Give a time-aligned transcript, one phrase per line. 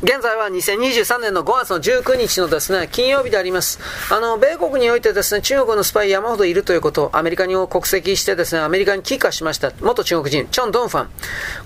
[0.00, 3.80] 現在は2023年の5月の19日のですね、金曜日であります。
[4.12, 9.72] あの、米国においてですね、中国のスパイ山ほどいるということをアメリカに国籍してですね、アメリカに帰化しました。
[9.80, 11.08] 元中国人、チョン・ドンファン。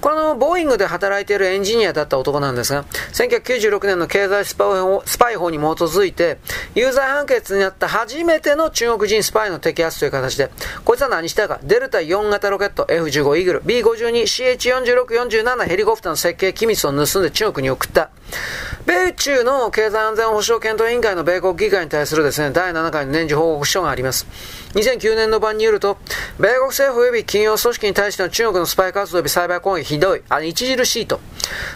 [0.00, 6.38] これの、ボーイングで働いているエンジニアだった男なんですが、1996年の経済スパイ法スパイ法に基づいて、
[6.74, 10.48] 有罪判決になった初めての中国人スパイの摘発という形で、
[10.86, 18.08] こいつは何したか、デルタ4型ロケット F15 イーグル、B52、CH4647 ヘリコプターの設計機密を盗んで中国に送った。
[18.86, 24.26] 米中の経済安全保障検討委員会の米国議会に対するですね、第7回の年次報告書があります。
[24.74, 25.98] 2009年の版によると、
[26.38, 31.20] 米国政府及び企業組織に対しての中国のスパイ活動及びサイバー攻撃ひどい、あの著しいと。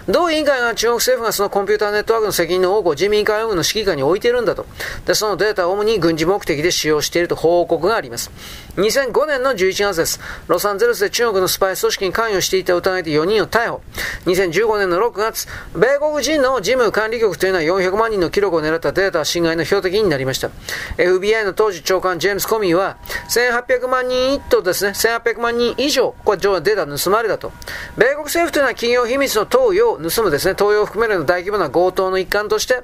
[0.09, 4.67] 同委員会が中国政府がそのコンピューターネットワークの責任の多くを自民会運の指揮下に置いているんだと。
[5.05, 8.31] で、そのデータを主に軍事目的で使用していると報告があります。
[8.77, 10.21] 2005年の11月です。
[10.49, 13.83] ロサンゼルスで中国のスパイ組織に関与していた疑いで4人を逮捕。
[14.27, 20.51] 2015年の6月、米国人の事務管理局というのは400万人の記録を狙ったデータ侵害の標的になりました。
[20.99, 22.86] FBI の当時長官ジェームス・コミーは、
[23.29, 27.53] 1800万人とですね、1800万人以上、これ上データ盗まれたと。
[27.97, 32.83] 米国政府というのは企業秘密の投与を盗むですね、投与を含めるの大規模な強盗の一環として、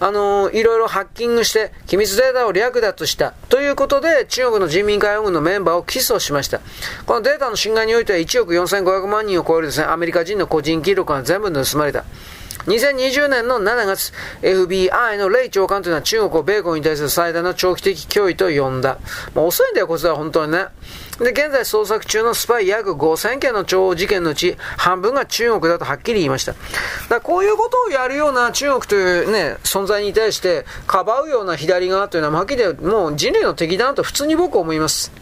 [0.00, 3.34] あのー、いろいろハッキングして、機密データを略奪した。
[3.48, 6.60] ということで、中国の人民解放軍のメンバーを起訴しました。
[7.06, 12.04] このデータの侵害においては1億4500万人を超えるですね、アメリカ人の個人記録が全部盗まれた。
[12.66, 18.98] 2020年の7月、FBI のレイ長官というのは中国を米国に対する最大の長期的脅威と呼んだ。
[19.34, 20.66] もう遅いんだよ、こいつは本当にね。
[21.18, 26.54] で、現在捜索中のスパイ約5000件の諜報事件のうち半分が中国だとはっきり言いました。
[27.08, 35.21] だこういうことをやるような中国というね、存在に対してかばうような左側というのは、はっきりもう人類の敵だなと普通に僕は思います。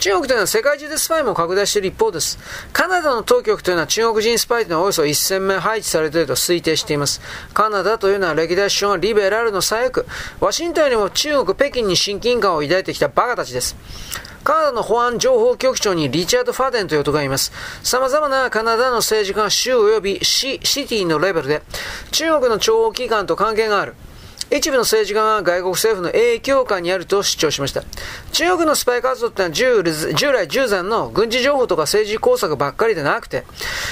[0.00, 2.38] 中国というのは世界中でスパイも拡大している一方です。
[2.72, 7.20] カナダの当局というのは中国人スパイというのはおよそ1000名配置されていると推定しています。
[7.52, 10.06] カナダというのは歴代首相がリベラルの最悪、
[10.40, 13.76] ワシントンよりも中国、北京に親近感を抱いてきたバカたちです。
[14.42, 17.52] カナダの保安情報局長にリチャード・ファデンという男がいます。
[17.82, 21.60] 様々なカナダの政治家が州及び市、シティのレベルで
[22.10, 23.94] 中国の諜報機関と関係がある。
[24.50, 27.84] 一部の政治家が外国政府の影響下にあると主張しました。
[28.32, 29.82] 中国のスパイ活動ってのは従
[30.32, 33.44] 来従前の軍事情報とか政治工作ばっかりでなくて、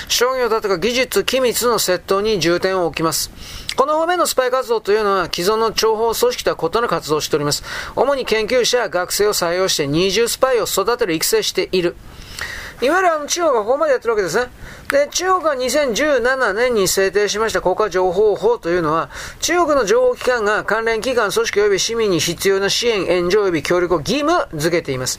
[0.08, 3.30] 商業だとか技術、機密の窃盗に重点を置きます。
[3.76, 7.62] この方面のスパイ活動というのは既存の諜報組織とは異なる活動をしております。
[7.94, 11.94] 主に研究者や学生を採用して二重スパイを育てる育成している。
[12.80, 14.46] いわゆるあの中国がここまでやってるわけですね。
[14.90, 25.18] で、中国が2017年に制定しました国家情報法というのは、中国の情報機関が関連機関、組織及び市民に必要な支援、援助及び協力を義務づけています。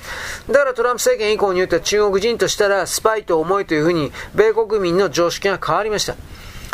[0.49, 6.15] だからトランプ政権以降によっては中国人としたらスパイと思いというふうに、米国民の常識が変わりました。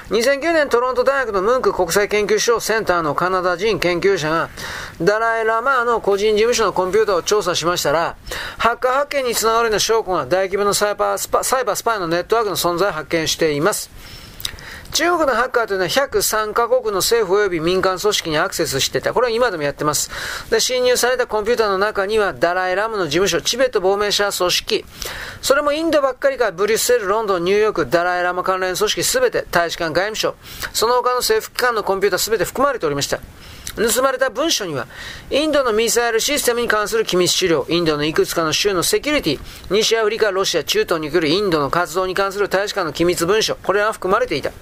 [0.09, 4.49] 2009年トロント大学のムンク国際研究所センターのカナダ人研究者が
[5.01, 8.15] ダライ・ラマーの個人事務所のコンピューターを調査しましたら
[8.59, 13.89] ハッカー発見につながるような証拠が大規模なサイバースパサイバースパイのネットワークの存在を発見しています。
[14.95, 19.13] 中国のハッカーというのは103カ国の政府及び民間組織にアクセスしてた。
[19.13, 20.09] これは今でもやってます。
[20.49, 24.85] で、侵入されたコンピューターの中には、ダライ・ラムの事務所、チベット亡命者組織、
[25.41, 30.35] それもインドばっかりか、ブリュッセル、ロンドン、ニューヨーク、ダライ・ラマ関連組織すべて、大使館、外務省、
[30.71, 33.19] その他の政府機関のコンピューターすべて含まれておりました。
[33.75, 34.87] 盗まれた文書には、
[35.29, 39.39] インドのミサイルシステムに関する機密資料、インドのいくつかの州のセキュリティ、
[39.69, 44.53] 西アフリカ、ロシア、中東に来るインドの活動に関する大使館の機密文書、これは含まれていた。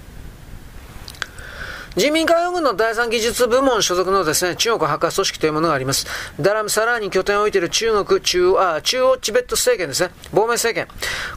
[1.96, 6.08] 人民解放軍の第三技術部門所属のですね、中国破壊組織というものがあります。
[6.40, 10.10] ダラムサラーに拠点を置いている中国中あ中央チベット政権ですね。
[10.32, 10.88] 亡命政権。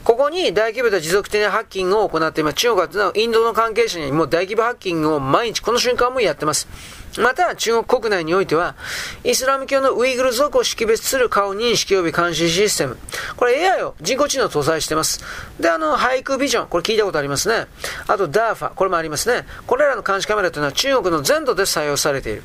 [0.02, 2.54] ここに大規模で持続的なハッキングを行っています。
[2.56, 6.66] 中国はインドの関係者にもう大規模ハッキングを毎日この瞬間もやってます。
[7.18, 8.74] また、中国国内においては、
[9.24, 12.96] イスラム教のウイグル族を識別する顔認識及び監視システム。
[13.36, 15.20] これ AI を人工知能搭載しています。
[15.60, 16.68] で、あの、俳句ビジョン。
[16.68, 17.66] これ聞いたことありますね。
[18.06, 18.70] あと、DARFA。
[18.74, 19.46] これもありますね。
[19.66, 22.42] これらの監視カメラというのは中国の全土で採用されている。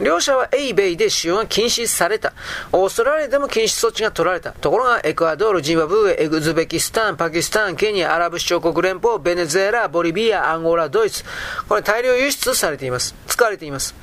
[0.00, 2.32] 両者はエイベイで使用が禁止された。
[2.72, 4.52] オーストラリアでも禁止措置が取られた。
[4.52, 11.24] ところが、エクアドール、ジンバブエ、エグズベキスタン、パキスタン、ケニア、アラブ首長国連邦、ベネズエラ、ボリビア、アンゴラ、ドイツ。
[11.68, 13.14] これ大量輸出されています。
[13.26, 13.94] 使われています。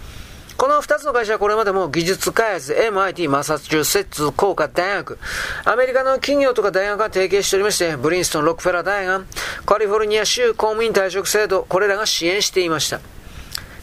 [0.57, 5.19] この2つの会社はこれまでも技術開発、MIT、マサチューセッツ工科大学、
[5.65, 9.25] アメリカの企業とか大学が提携しておりまして、ブリンストン、ロックフェラー大学、
[9.67, 12.99] カリフォルニア州公務員退職制度、これらが支援していました。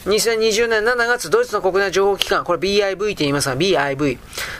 [0.05, 4.19] 2020年7月、ドイツの国内情報機関、これ BIV って言いますが、BIV。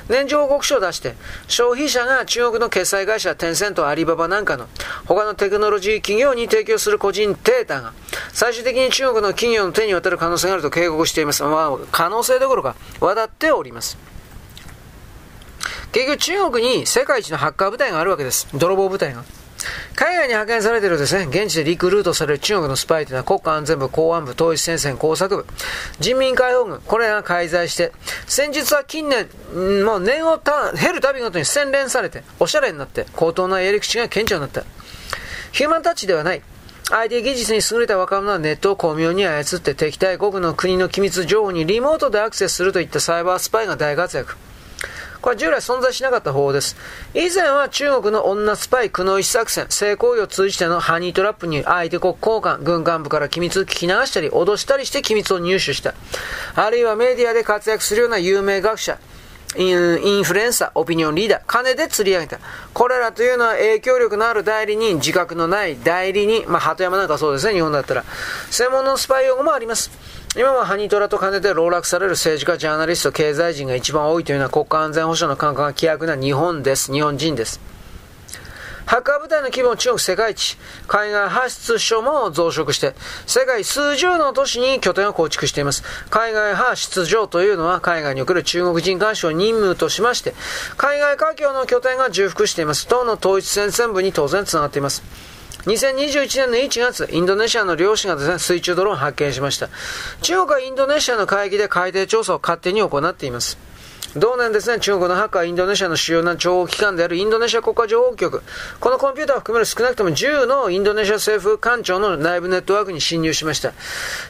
[0.09, 1.15] 年情報告書を出して、
[1.49, 4.69] 消費者が中国の決済会社、テンセント、アリババなんかの、
[5.05, 7.93] 他のテクノロジー企業に提供する個人データが、
[8.33, 11.43] 最終的に中国の企業の手に渡る可能性があると警告しています。
[11.43, 13.99] まあ、可能性どころか、わだっております。
[15.93, 18.49] 結局中国に世界一のハッカー部隊があるわけです。
[18.55, 19.25] 泥棒部隊が。
[19.95, 25.47] 海外に派遣されているですね、現地でリクルートされる中国のスパイというのは国家安全部、公安部、統一戦線、工作部、
[26.01, 27.93] 人民解放軍、これが介在して、
[28.27, 29.29] 戦術は近年、
[29.85, 30.41] もう年を
[30.81, 34.65] 減るたびごとに洗練されて、おしゃれになって、高等なやり口が顕著になった。
[35.53, 36.43] ヒューマンタッチではない。
[36.91, 44.37] IT 技術に優れた若者はネットを巧妙に操って敵対国の国の機密情報にリモートでアクセスするといったサイバースパイが大活躍。
[45.25, 46.77] これは従来存在しなかった方法です。
[47.15, 55.95] 以前は中国の女スパイ苦悩意作戦、性行為を通じてのハニートラップに相手国交換、軍幹部から機密を聞き流したり、脅したりして機密を入手した。
[56.55, 58.99] あるいはメディアで活躍するような有名学者、
[59.57, 62.39] インフルエンサー、オピニオンリーダー、金で釣り上げた。
[62.75, 68.05] これらというのは影響力のある代理人、自覚のない代理人、まあ、鳩山なんかそうですね、日本だったら。
[68.51, 69.91] 専門のスパイ用語もあります。
[70.37, 76.93] 今はハニトラと金で籠絡される政治家、ジャーナリスト、経済人が一番多いというのは国家安全保障の感覚が規約な日本です。
[76.93, 77.61] 日本人です。
[78.85, 80.59] ハッカー部隊の規模も中国世界一、
[80.89, 82.97] 海外派出所も増殖して、
[83.29, 85.85] 世界数十の都市に拠点を構築しています。
[86.11, 90.35] 海外派出所というのは海外における中国人監視を任務としまして、
[90.77, 92.89] 海外華僑の拠点が重複しています。
[92.89, 95.05] 党の統一戦線部に当然つながっています。
[95.67, 99.71] 2021年の1月、インドネシアの漁師がですね、水中ドローンを発見しました。
[100.21, 103.57] 中国はインドネシアの海域で海底調査を勝手に行っています。
[104.15, 108.43] 同年ですね、中国のハッカーインドネシアの主要な情報機関であるインドネシア国家情報局。
[108.79, 113.73] このコンピューターを含める少なくとも10のインドネシア政府官庁の内部ネットワークに侵入しました。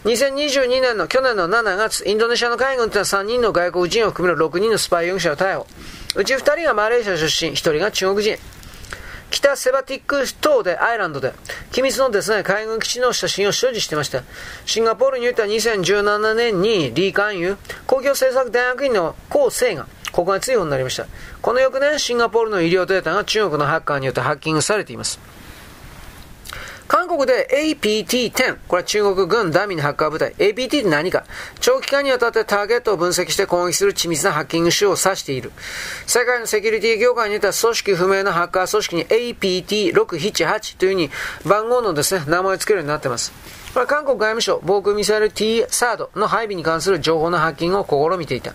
[0.04, 5.66] 2022年の去年の7月、インドネシアの海軍というのは3人の外国人を含める6人のスパイ容疑者を逮捕。
[6.14, 8.38] うち2人がマレーシア出身、1人が中国人。
[9.34, 11.32] 北セバティック島で、アイランドで、
[11.72, 14.22] 機密のですね、海軍基地の写真を所持してました。
[14.64, 17.56] シンガポールにおいては2017年にリー・カンユ、
[17.88, 21.06] 公共政策大学院の高生が、国外追放になりました。
[21.42, 25.18] この翌年、シンガポールの医療データが中国のハッカーによってハッキングされています。
[26.86, 30.34] 韓国で APT-10、これは中国軍ダミーのハッカー部隊。
[30.34, 31.24] APT って何か
[31.60, 35.50] 長期間にわたってターゲットを分析して攻撃する緻密なハッキング手を指している。
[36.06, 41.10] 世界のセキュリティ業界にいては組織不明のハッカー組織に APT678 というふうに
[41.46, 43.32] 番号のですね、名前を付けるようになっています。
[43.72, 48.52] これは韓国外務省防空ミサイル T サードの配備に関する情報のハッキングを試みていた。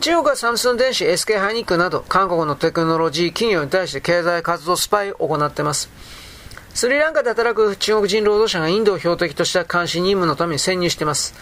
[0.00, 5.90] 中国はサムスン電子、SK ハイニックなど韓国のテクノロジー企業に対して経済活動スパイを行っています。
[6.76, 11.32] スリランカで働く中国人労働者がインドを標的とした監視任務のために潜入しています。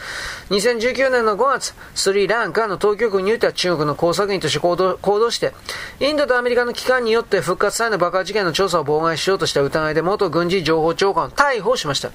[0.51, 5.53] 2019年の5月、スリランカの当局においては中国の工作員として行動行動して、
[5.99, 12.13] インドとアメリカの機関によって復活祭の爆破事件の調査を妨害しようとした疑いで元軍事情報長官を逮捕しました。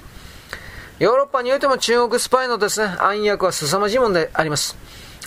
[0.98, 4.78] ヨーロッパにおいても中国スパイのですね、暗躍は凄まじいものであります。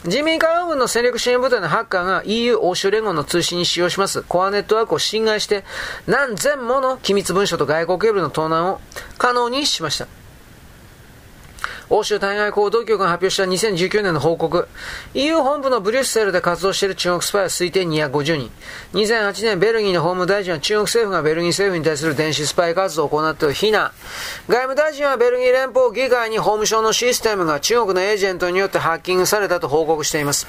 [0.06, 5.64] 人民解放軍の戦略支援部隊のハッカーが EU 欧州連合の通信に使用しますコアネットワークを侵害して
[6.08, 8.82] 何千もの機密文書と外交ケーブルの盗難を
[9.18, 10.23] 可能にしました。
[11.96, 14.68] 欧州対外行動局が発表した2019年の報告。
[15.14, 18.52] EU 本部のブリュッセルで活動している中国スパイは推定250人。
[18.94, 23.92] 2008年、ベルギーの法務大臣は中国政府がベルギー政府に対する電子スパイ活動を行っている非難。
[24.48, 30.48] 外務大臣はベルギー連邦議会に法務省のシステムが中国のエージェントによってハッキングされたと報告しています。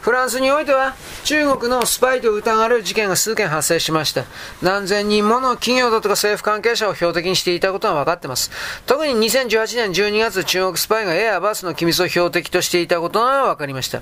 [0.00, 4.24] フランスにおいては中国のスパイと疑われる事件が数件発生しました。
[4.62, 8.50] 何千人もの企業だとか政府関係者を標的にしていたことが分かっています。
[8.86, 14.00] 特に2018年12月、中国スパイがエアバスの機密を標的としていたことが分かりました。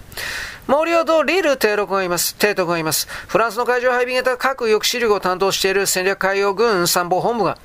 [0.68, 2.36] 森尾とリル帝録がいます。
[2.36, 3.08] 帝徳がいます。
[3.26, 7.58] フランスの海上配備型核抑止力を担当している戦略海洋軍参謀本部が、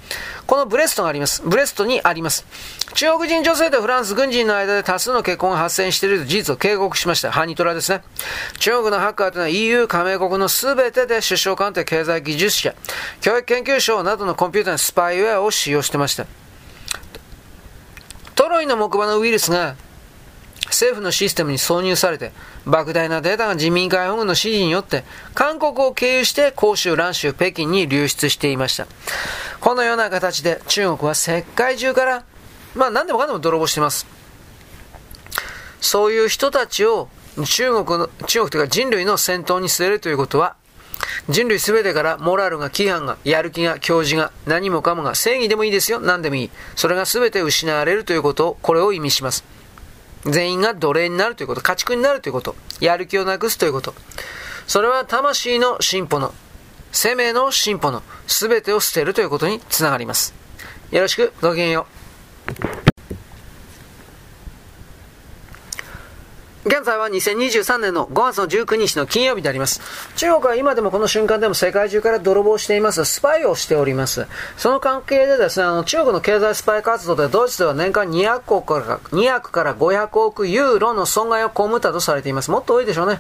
[0.46, 1.42] このブレストがあります。
[1.46, 2.46] ブレストにあります。
[2.94, 7.32] 中国人女性とフランス軍人の間で多数の結婚が発生していると事実を警告しました。
[7.32, 8.04] ハニトラですね。
[8.60, 12.76] 中国のハッカーというのは EU 加盟国の全てで首相官邸経済技術者、
[13.22, 16.26] 教育研究所などのコンピューターにスパイウェアを使用してました。
[18.36, 19.76] トロイの木馬のウイルスが
[20.74, 22.32] 政府のシステムに挿入されて、
[22.66, 25.04] 莫大なデータが人民解放軍の指示によって、
[25.34, 28.88] 韓国を経由して広州、蘭州、北京に流出していました。
[29.62, 32.24] このような形で中国は世界中から、
[32.76, 34.06] まあ何でもかんでも泥棒しています。
[35.80, 37.10] そういう人たちを
[37.46, 40.56] 中国の、中国というか人類の先頭に据えるということは、
[41.30, 46.52] 人類全てからモラルが、規範が、やる気が、教示が、何もかもが、正義でもいいですよ、何でもいい。
[46.76, 49.44] それが全て失われるということを、これを意味します。
[50.26, 53.94] 全員が奴隷になるということ、家畜になるということ、やる気をなくすということ。
[54.68, 56.34] それは魂の進歩の、
[56.92, 60.34] 生命の進歩の、全てを捨てるということにつながります。
[60.92, 61.88] よろしく、ごきげんよ
[62.88, 62.93] う。
[66.66, 69.82] 現在は2023年の5月の19日の金曜日であります。
[70.16, 73.04] 中国は今でもこの瞬間でも世界中から泥棒しています。
[73.04, 74.28] スパイをしております。
[74.56, 82.50] その関係でですね、あの中国の経済スパイ活動でドイツでは年間200億から200から500億ユーロの損害を被ったとされています。
[82.50, 83.20] もっと多いでしょうね。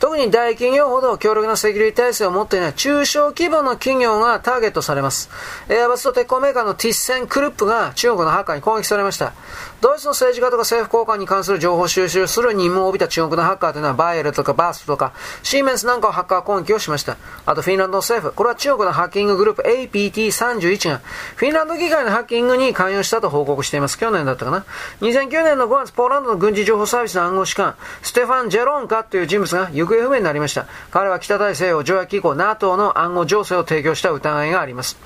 [0.00, 5.30] 特に大企業ほど強力なセキュリティ体制を持っていない中小規模の企業がターゲットされます。
[5.68, 9.32] エアバスと鉄鋼メーカーのティッセンクルップが中国のハッカーに攻撃されました。
[9.80, 17.16] ドイツの政治家とか政府高官に関する情報収集する任務を帯びた中国のハッカーというのはバイエルとかバースとかシーメンスなんかをハッカー攻撃をしました。
[17.46, 18.34] あとフィンランドの政府。
[18.34, 21.00] これは中国のハッキンググループ APT31 が
[21.36, 23.98] フィンランド議会のハッキングに関与したと報告しています。
[23.98, 24.66] 去年だったかな。
[25.00, 30.66] 2009年の5月、ポーランドの軍事情報サービスの暗号士官、ステファン・ジェロンカという人物が行方不明になりました。
[30.90, 34.98] 彼は北大西洋条約機構 NATO の暗号情勢を提供した疑いがあります。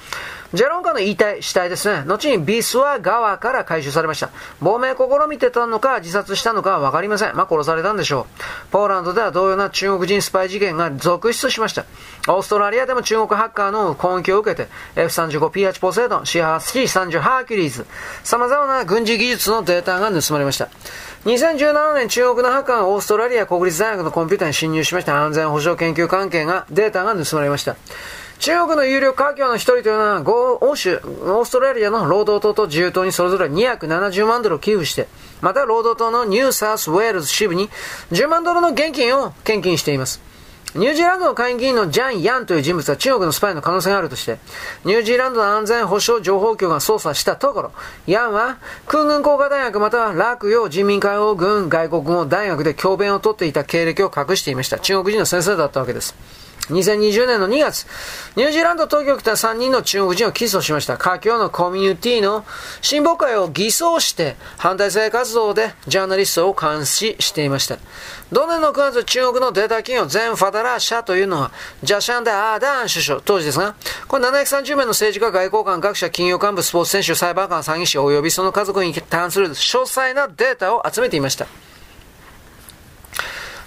[0.54, 2.04] ジェロンカの言いたい死体ですね。
[2.06, 4.30] 後にビスワ川から回収されました。
[4.60, 7.34] 亡命試みてたのか自殺したのかはわかりません。
[7.34, 8.28] まあ、殺されたんでしょ
[8.68, 8.70] う。
[8.70, 11.84] ポーランドでは同様な中国人スパイ事件が続出しました。
[12.28, 17.84] オーストラリアでも中国ハッカーの攻撃を受けて F35PH ポセイドン、C830 ハーキュリーズ、
[18.22, 20.68] 様々な軍事技術のデータが盗まれました。
[21.24, 27.74] 2017年中国のハッカーがオーストラリア国立大学のコンピューターに侵入しました安全保障研究関係がデータが盗まれました。
[28.44, 35.08] 中国の有力華僑の一人というのは、欧州、オーストラリアの労働党と自由党にそれぞれ270万ドルを寄付して、
[35.40, 37.70] また労働党のニューサウスウェールズ支部に
[38.12, 40.20] 10万ドルの現金を献金しています。
[40.74, 44.38] ニュージーランドの下院議員のジャン・ヤンという人物は中国のスパイの可能性があるとして、
[44.84, 47.72] ニュージーランドの安全保障情報局が捜査したところ、
[48.06, 54.78] ヤンは空軍工科大学または洛陽人民解放軍外国語大学で教鞭をとっていた経歴を隠していました。
[54.78, 56.43] 中国人の先生だったわけです。
[56.72, 57.86] 2020年の2月、
[58.36, 60.96] ニュージーランド当局は3人の中国人を起訴しました。
[60.96, 62.44] 華僑のコミュニティの
[62.80, 67.78] 親睦会を偽装して反対性活動でジャーナリストを監視していました。
[68.32, 71.50] 同年の9月、中国のデータ企業全ファダラ社というのは、
[71.82, 73.74] ジャシャンデ・アーダーン首相、当時ですが、
[74.08, 81.46] これ730名の政治家、外交官、学者、企業幹部、スポーツ選手、裁判官、詐欺師及びその家族に関する詳細なデータを集めていました。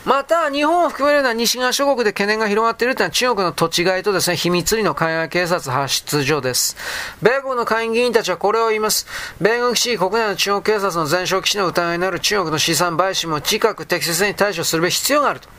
[0.07, 6.77] また、日本を含めるような西側諸国で懸念が広がっているというのは中国の土地買いとですね、秘密裏の海外警察発出所です。
[7.21, 9.05] 米国の下院議員たちはこれを言います。
[9.41, 15.49] 米軍基地、国内の中国警察の前哨基地の疑いになる中国の資産買収も近く適切に対処するべき必要があると。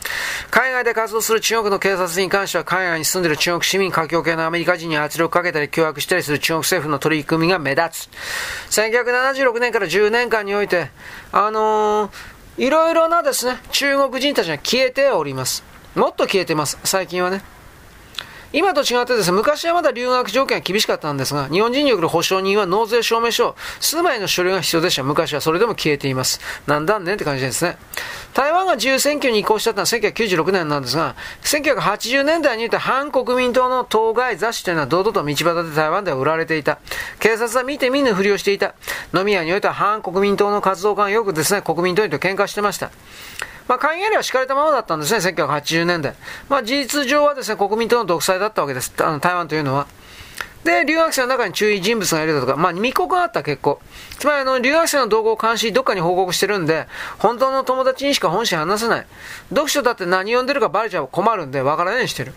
[0.50, 8.08] 海外で活動する中国の警察に関しては海外に住んでいる中国市民、華僑系のアメリカ人に圧力をかけたり脅迫したりする中国政府の取り組みが目立
[8.70, 8.80] つ。
[8.80, 10.90] 1976年から10年間において、
[11.32, 15.62] あのーいろいろなですね、中国人たちが消えております。
[15.94, 17.42] もっと消えてます、最近はね。
[18.50, 25.02] 今と違ってですね、昔はまだ留学条件が厳しかったんですが、日本人による保証人は納税証明書、数枚の書類が必要でした。
[25.02, 26.40] 昔はそれでも消えています。
[26.66, 27.76] なんだんねって感じですね。
[28.32, 36.78] 台湾が自由選挙に移行したのは1996年なんですが、1980年代において反国民党の当該雑誌というのは堂々と道端で台湾では売られていた。
[37.20, 38.74] 警察は見て見ぬふりをしていた。
[39.14, 42.90] 飲み屋においては反国民党の活動家がよくですね、国民党員と喧嘩してました。
[43.68, 46.14] まあ、戒厳令は敷かれたままだったんですね、1980年代。
[46.48, 48.92] まあ、事実上はですね、国民党の独裁だったわけです。
[48.98, 49.86] あの台湾というのは。
[50.64, 53.80] で、留学生の中に注意人物がいるだとか、まあ、密告があった結構。
[54.18, 56.86] つまり、あの、留学生の動向を監視、どっかに報告してるんで、
[57.18, 59.06] 本当の友達にしか本心話せない。
[59.50, 62.32] 読書だって何読んでるかバレちゃう困るんで、わからないようにしてる。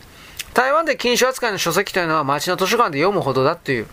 [0.54, 3.88] 台湾で禁書扱いの書籍というのは街の図書館で読むほどだっていう。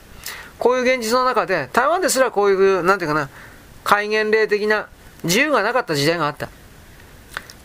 [0.59, 3.31] こういう現実の中で、台湾ですらこういう、なんていうかな、
[3.85, 4.89] 戒厳令的な
[5.25, 6.49] 自由がなかった時代があった。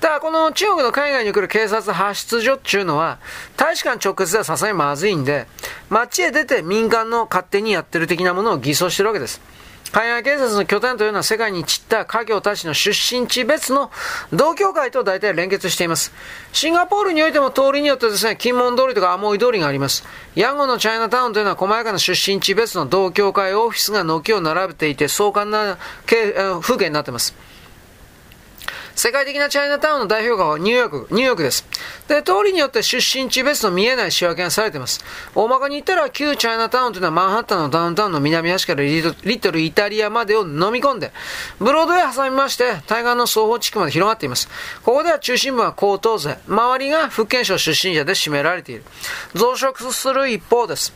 [0.04, 3.20] ただ、この中国の海外に来る警察発出所っていうのは、
[3.56, 5.48] 大使館直結ではさすがにまずいんで、
[5.90, 9.40] 街へ出て民間の勝手にやってる的なものを偽装してるわけです。
[9.94, 13.92] 海外警察の拠点というのは世界に散った家業たちの出身地別の
[14.34, 16.12] 同協会と大体連結しています。
[16.52, 20.04] シンガポールにおいても通りによってですね、金門通りとかアモイ通りがあります。
[20.36, 27.53] ヤンゴのチャイナタウンというのは細やかな出身地別の同協会オフィスが軒を並べていて壮観な風景になっています。
[28.96, 31.66] 世界的なチャイナタウンの代表がニューヨーク、ニューヨークです。
[32.08, 35.04] で、通りによって出身地別の見えない仕分けがされています。
[35.34, 41.12] 大まかに言ったら、旧チャイナタウンというのはマンハッタンのダウンタウンの南端からリトルイタリアまでを飲み込んで、
[41.60, 44.48] ブロードウェイ挟みまして、対岸の双方地区まで広がっています。
[44.84, 48.84] ここでは中心部は高等税、周りが福建省出身者で占められている。
[49.34, 50.94] 増殖する一方です。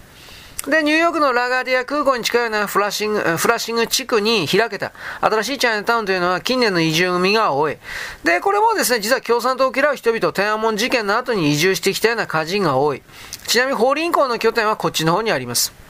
[0.65, 7.77] で、ニューヨークのラガーディア空港に近いようなフラッシング、フラッシング地区に開けた新しいチャイナタウンというのは近年の移住組が多い。
[8.23, 13.01] で、これもですね、実は共産党を嫌う人々、天安門事件の後に移住してきたような家人が多い。
[13.47, 15.86] ちなみに、法輪功の拠点はこっちの方にあります。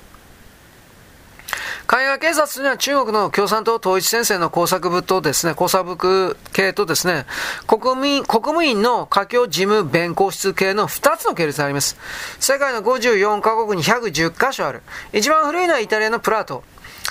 [1.88, 7.26] 海外警察には中国の共産党統一戦線の工作部とですね、工作部系とですね、
[7.66, 11.98] 国民、国務院の華僑事務弁公室系の2つの系列があります。
[12.42, 14.82] 世界の54カ国に110カ所ある。
[15.14, 16.62] 一番古いのはイタリアのプラート。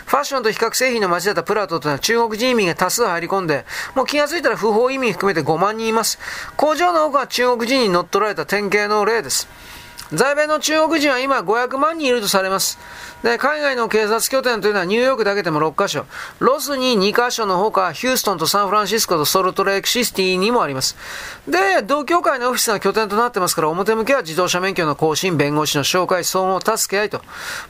[0.04, 3.64] ファッションと比較製品の街だったプラトというのは中国人移民が多数入り込んで、
[3.94, 6.18] もう気がついたら不法移民含めて5万人います。
[6.58, 9.48] 工場の多くは中国人に乗っ取られた典型の例です。
[10.12, 12.78] 在米の中国人は今500万人いるとされます。
[13.22, 16.06] で、海外の警察拠点というのはニューヨークだけでも6カ所、
[16.38, 20.96] ロスに2カ所のほか、ヒューストンとサンフランシスコとソルトレイクシティにもあります。
[21.48, 27.20] で、同協会のオフィスが拠点となってますから、表向きは自動車免許の更新、弁護士の紹介、相互、助け合いと。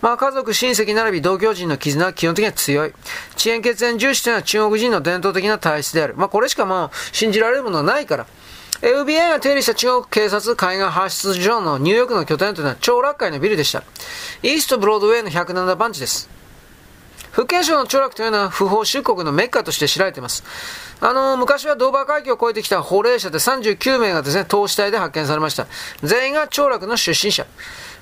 [0.03, 2.93] まあ、家族、親戚並びに同居人の絆は基本的には強い。
[3.37, 6.15] 地縁血縁重視というのは中国人の伝統的な体質である。
[6.17, 8.27] まあ、これしかまあ、信じられるものはないから。
[8.81, 13.83] FBI が手入れした中国警察海岸発出所のニューヨークの拠点というのは超落海のビルでした。
[14.43, 16.29] イーストブロードウェイの107番地です。
[17.33, 20.43] 福建省の凋落というのは不法出国のメッカとして知られています。
[21.03, 25.67] あの、昔はドーバー海峡を越えてきた法令者で39名がですね、投資隊で発見されました。
[26.03, 27.47] 全員が長楽の出身者。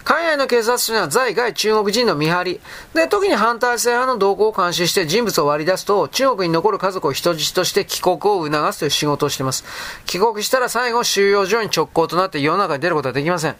[0.04, 2.61] 海外の警察署には在外中国人の見張り。
[2.92, 9.64] で、特に反体制派の動向を監視して人物を割り出すと、中国に残る家族を人質として帰国を促すという仕事をしています。
[10.04, 13.56] 帰国したら最後収容所に直行となって世の中に出ることはできません。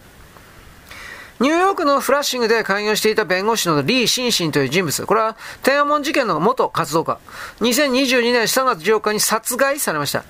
[1.39, 5.05] ニューヨークのフラッシングで開業していた弁護士のリー・シンシンという人物。
[5.05, 7.19] これは天安門事件の元活動家。
[7.59, 10.23] 2022年3月14日に殺害されました。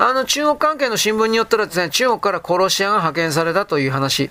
[0.00, 4.30] あの中国関係の新聞によったらですね、中国から殺し屋が派遣されたという話。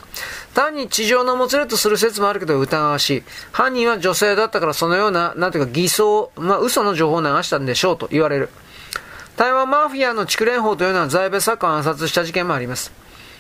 [0.54, 3.24] 単に地上のもつれとする説もあるけど疑わしい。
[3.52, 8.50] 犯人は女性だったからそのような、なんていうか偽装、まあ嘘の情報を流したんでしょうと言われる。
[9.36, 12.92] 台湾マフィアの蓄連法というのは在米作家を暗殺した事件もあります。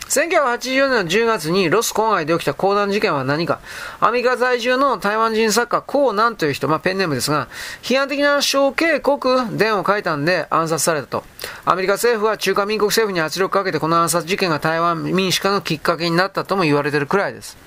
[0.10, 3.60] 1980年の10月にロス郊外で起きた公団事件は何か
[4.00, 7.48] アメリカ在住の台湾人作家、コーナンという人、まあ、ペンネームですが、
[7.82, 11.24] 批判的な小警告伝を書いたんで暗殺されたと。
[11.66, 17.58] アメリカ政府は中華民国政府に圧力かけてこの暗殺事件が台湾民主化のきっかけになったとも言われているくらいです。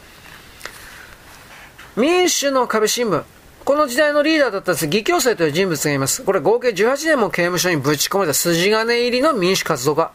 [1.97, 3.23] 民主の壁新聞。
[3.64, 6.25] この時代のリーダーだったです義教生という人物がいます。
[6.25, 10.12] これ合計18年も刑務所にぶち込めた筋金入りの民主活動家。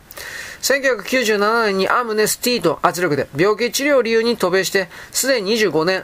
[0.65, 6.03] 1997年にアムネスティと圧力で病気治療を理由に渡米して、すでに25年。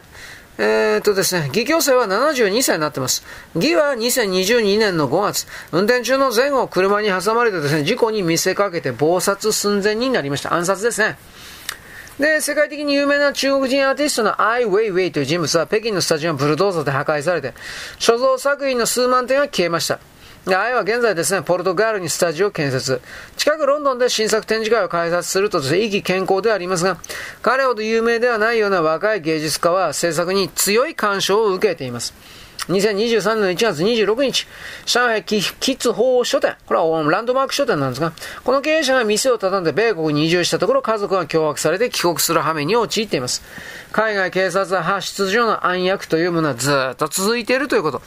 [0.60, 3.24] えー、っとですね、義教生は72歳になってます。
[3.56, 10.54] 義は2022年の5月、運転中の前後車に挟まれてですね、事故に見せかけて暴殺寸前になりました。
[10.54, 11.18] 暗殺ですね。
[12.20, 17.56] で、世界的に有名な中国人アーティストのアイ・ウェイ・ウェイという人物は北京のスタジオのブルドーザーで破壊されて、
[17.98, 20.00] 所蔵作品の数万点が消えました。
[20.46, 23.00] で、アイは現在ですね、ポルトガルにスタジオを建設。
[23.38, 26.98] 近くロンドンで新作展示会を開催するとですね、意義健康でありますが、
[27.44, 32.16] 彼ほど有名ではないような若い芸術家は制作に強い干渉を受けています。
[32.68, 34.48] 2023年の1月26日、
[34.86, 43.42] 上海キッズ法書店、これはランドマーク書店なんですが、この経営者が店を畳んで米国に移住したところ、家族が脅迫されて帰国する羽目に陥っています。
[43.92, 48.02] 海外警察は発出所の暗躍というものはずっと続いているということ。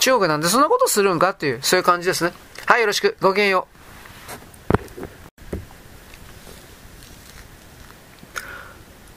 [0.00, 2.32] 中国なんでそんなことするんかっていう、そういう感じですね。
[2.66, 3.16] はい、よろしく。
[3.20, 3.79] ごきげんよう。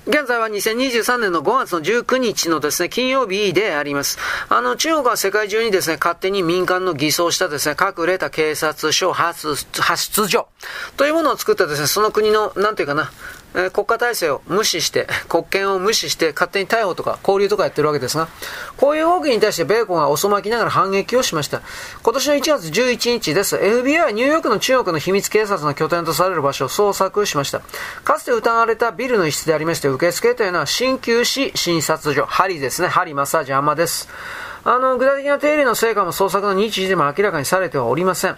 [0.05, 4.17] 現在は2023年の5月の19日のですね、金曜日であります。
[4.49, 10.49] あの、中国は世界中にですね、勝手に民間の偽装したですね、隠れた警察署発出所
[10.97, 13.13] というものを作ってですね、その国の、なんていうかな、
[13.55, 18.27] え国家体制を無視して、 国権を無視して、勝手に逮捕とか交流とかやってるわけですが、
[18.77, 21.61] こういう動きに対して米国が遅まきながら反撃をしました。
[22.01, 23.55] 今年の1月11日です。
[23.55, 27.61] FBI はニューヨークの中国の秘密警察の拠点とされる場所を捜索しました。
[28.03, 34.09] かつて疑われたビルの一室でありまして、受付というのは鍼灸師診察所、針ですね、針マッサージ、甘です。
[34.65, 38.37] あの、具体的な手入れの成果も捜索の日時でも明らかにされてはおりません。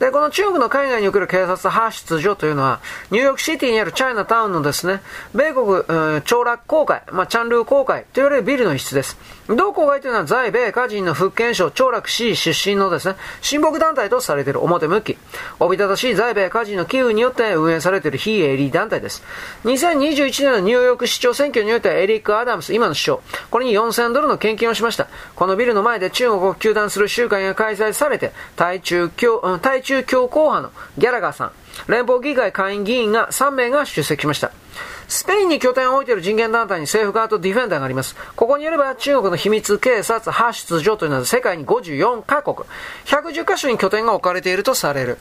[0.00, 5.02] で、この中国の海外における警察派出所というのは、ニューヨークシティにあるチャイナタウンのですね、
[5.34, 9.18] 米国、うん、長楽公会、まあ、チャンルー公会と言われるビルの一室です。
[9.56, 15.18] 同公会というのは在米歌人の福建省長楽市出身のですね、親睦団体とされている表向き、
[15.58, 19.24] おびただしい在米歌人の機運によって運営されている非営利団体です。
[19.64, 25.08] 2021年のニューヨーク市長選挙においてエリック・アダムス、今の市長、これに4000ドルの献金をしました。
[25.34, 31.52] このビルの前で中国を糾弾する集会が開催されて、対中強、対中強硬派のギャラガーさん、
[31.88, 34.52] 連邦議会下院議員が3名が出席しました。
[35.10, 38.14] スペインに拠点を置いている人権団体に政府側とディフェンダーがあります。
[38.36, 42.58] ここによれば中国の秘密警察派出所というのは世界に54カ国、
[43.06, 45.18] 110カ所に拠点が置かれているとされる。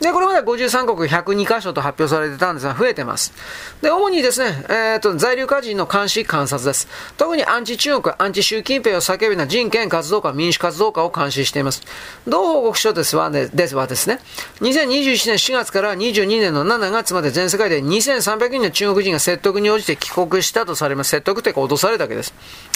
[0.00, 3.34] で、これまで53国102カ所と発表されてたんですが、増えてます。
[3.82, 6.88] で、主にですね、えー、と、在留家人の監視、観察です。
[7.18, 11.82] 特にアンチ中国、アンチ習近平を叫ぶような人権活動家、民主活動家を監視しています。
[12.26, 14.20] 同報告書ですは、ですはですね、
[14.62, 21.10] 2021年4月から22年の7月まで全世界で2300人の中国人が説得に応じて帰国したとされます。
[21.10, 22.32] 説得というか脅されたわけです。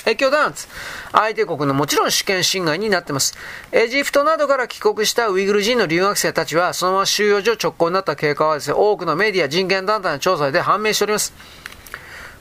[0.06, 0.68] 越境弾圧。
[1.12, 3.34] 相手国のもちろん主権侵害になってます。
[3.72, 11.32] エジプトなどから帰国したウイグル人の留学生たちは、そのまま収容所直行になった経過はですね、多くのメディア、人権団体の調査で判明しております。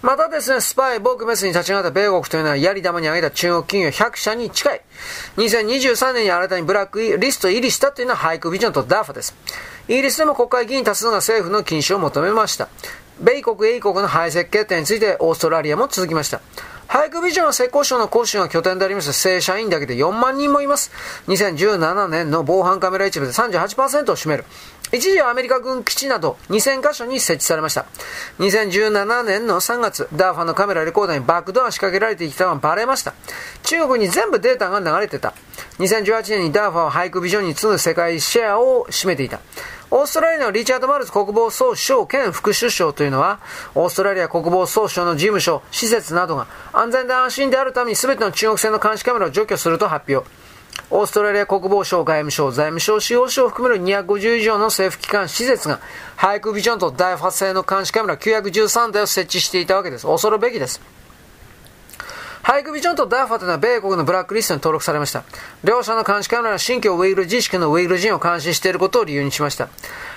[0.01, 4.81] またですね、スパイ、防空メスに立ち上がった米国というのは、やり玉に挙げた中国企業100社に近い。
[5.37, 9.35] 2023年に新たにブラックリスト入りしたというのは、ハイクビジョンとダーファです。
[9.87, 12.67] イギリスでも国会議員多数が政府の禁止を求めました。
[13.21, 16.41] 米国、英国の排斥決定について、オーストラリアも続きました。
[16.93, 20.91] ハイクビジョンは浙江省の講師が拠点でありました正社員だけで4万人もいます。
[21.25, 24.45] 2017年の防犯カメラ一部で38%を占める。
[24.91, 27.87] 一時はアメリカ軍基地など2000カ所に設置されました。
[28.37, 33.15] 2017年の3月、ダーファのカメラレコーダーにバックドア仕掛けられてきたのがバレました。
[33.63, 35.33] 中国に全部データが流れてた。
[35.79, 39.39] 2018年にダーファはハイクビジョンに次ぐ世界シェアを占めていた。
[39.95, 43.39] オーストラリアのリチャード・マルズ国防総省兼副首相というのは、
[43.75, 50.27] オーストラリア国防総省の事務所、施設などが安全で安心であるために全ての中国製の監視カメラを除去すると発表。
[50.89, 55.79] オーストラリア国防省、外務省、財務省、司法省を含める250以上の政府機関、施設が、
[56.15, 60.07] ハイクビジョンと大発生の監視カメラ913台を設置していたわけです。
[60.07, 60.81] 恐るべきです。
[62.43, 65.23] ハイクビジョンとダーファというのは米国のブラックリストに登録されました。
[65.63, 69.69] 両者の監視カメラは新疆ウイグル自治区のウイグル人を監視していることを理由にしました。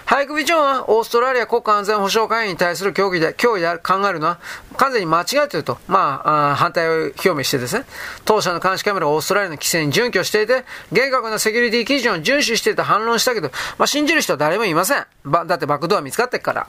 [0.06, 4.40] ハイクビジョンはオーストラリア国家安全保障会議に対する協議で、協議で考えるのは
[4.76, 7.84] 完全に間違えていると、まあ、あ反対を表明してですね、
[8.24, 15.06] 当社の監視カメラはオーストラリアの規制に準拠していて、厳格なセキュリティ基準を遵守していた反論したけど、まあ、信じる人は誰もいません。
[15.46, 16.66] だってバックドア見つかってっから。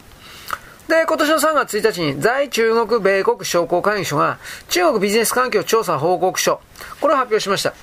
[0.87, 4.37] で、今年の3月1日に在中国米国商工会議所が
[4.69, 6.61] 中国ビジネス環境調査報告書、
[7.01, 7.73] これを発表しました。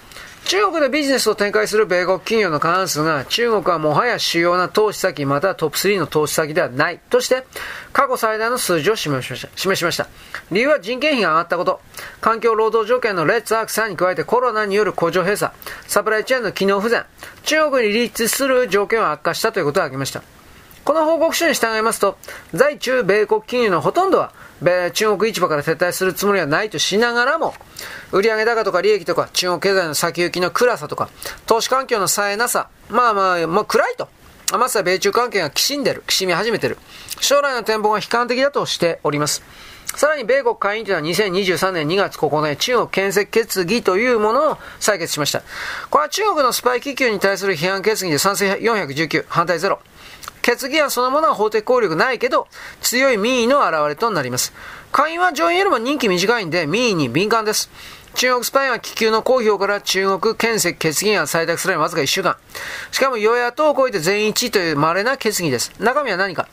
[0.45, 7.47] 中国でビジネスを展開する米国企業の過半数が中国はもはや主要な投資先またはトップ3の投資先ではないとして
[7.95, 9.49] 過去最大の数字を示しました。
[9.57, 10.07] 示しました
[10.53, 11.81] 理由は人件費が上がったこと、
[12.21, 15.51] 環境労働条件のレッツアーク3に加えてコロナによる工場閉鎖、
[15.87, 17.05] サプライチェーンの機能不全、
[17.45, 20.23] 中国に立地する条件を悪化したということを挙げました。
[20.85, 22.19] この報告書に従いますと、
[22.53, 27.55] 在中米国企業のほとんどは、米中国市場から撤退するつもりはないとしながらも、
[28.13, 31.09] 売上高とか利益とか、中国経済の先行きの暗さとか、
[31.47, 34.09] 投資環境のさえなさ、まあまあ、まあ暗いと。
[34.59, 36.77] まさは米中関係がきしんでる、きしみ始めてる。
[37.19, 39.43] 将来の展望が悲観的だとしております。
[39.97, 45.43] さらに米国会員というのは2023年2月9日中国建設決議というものを採決しました。
[45.89, 49.79] これは中国のスパイ気球に対する批判決議で賛成419、反対0。
[50.45, 52.49] 決議案そのものは法的効力ないけど、
[52.83, 54.53] 強い民意の表れとなります。
[54.93, 57.71] 会員は上院よりも任期短いんで、民意に敏感です。
[58.15, 62.37] 中国スパイは気球の公表から中国建設決議案採択するにわずか1週間。
[62.93, 65.73] しかも与野党を超えて全員一致という稀な決議です。
[65.81, 66.47] 中身は何か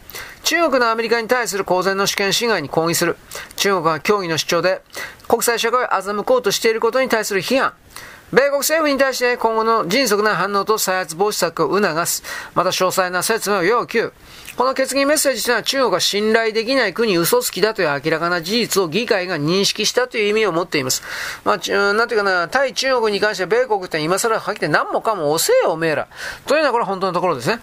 [0.44, 3.18] 中国のアメリカに対する公然の主権侵害に抗議する。
[3.58, 4.82] 中国は協議の主張で
[5.28, 7.74] 国際社会を欺こうとしていることに対する批判。
[8.32, 12.24] 米国政府に対して今後の迅速な反応と再発防止策を促す。
[12.56, 14.14] また詳細な説明を要求。
[14.56, 21.04] この決議メッセージというのは中国が信頼できない国嘘つきだという明らかな事実を議会が認識したという意味を持っています。
[21.44, 21.58] まあ、
[21.94, 26.08] なんていうかな、対中国に関して米国って今更はっきり何もかも押せよ、おめえら。
[26.46, 27.60] というのはこれは本当のところですね。